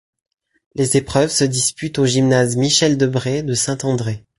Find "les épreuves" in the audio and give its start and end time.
0.73-1.29